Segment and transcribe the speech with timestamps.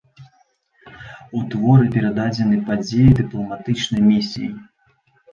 [1.39, 4.49] У творы перададзены падзеі дыпламатычнай місіі.